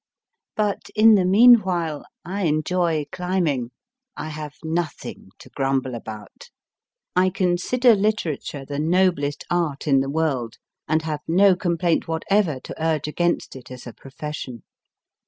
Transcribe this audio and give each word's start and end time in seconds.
But, 0.55 0.89
in 0.95 1.13
the 1.13 1.25
meanwhile, 1.25 2.05
I 2.25 2.45
enjoy 2.45 3.05
climbing. 3.11 3.69
I 4.17 4.29
have 4.29 4.55
nothing 4.63 5.29
to 5.37 5.51
grumble 5.51 5.93
about. 5.93 6.49
I 7.15 7.29
consider 7.29 7.93
Literature 7.93 8.65
the 8.65 8.79
noblest 8.79 9.43
Art 9.51 9.85
in 9.85 9.99
the 9.99 10.09
world, 10.09 10.55
and 10.87 11.03
have 11.03 11.21
no 11.27 11.55
complaint 11.55 12.07
whatever 12.07 12.59
to 12.61 12.83
urge 12.83 13.07
against 13.07 13.55
it 13.55 13.69
as 13.69 13.83
220 13.83 13.83
MY 13.83 13.83
FIRST 13.83 13.85
BOOK 13.85 13.97
a 13.99 14.01
profession. 14.01 14.63